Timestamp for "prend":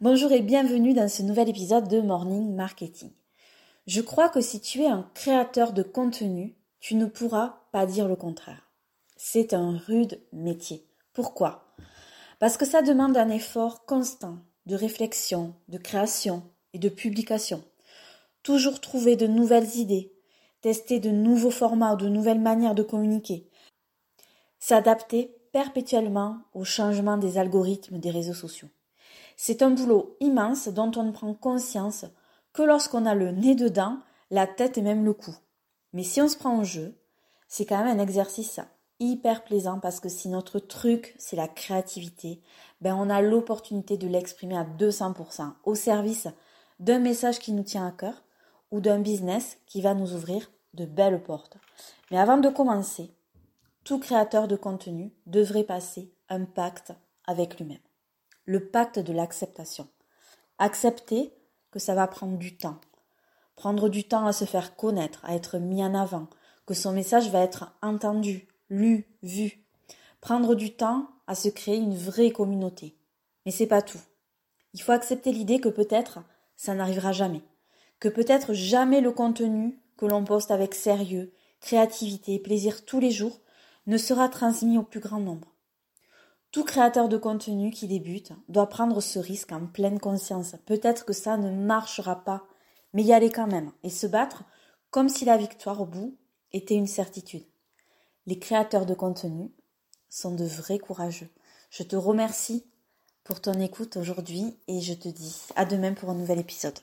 31.12-31.32, 36.36-36.58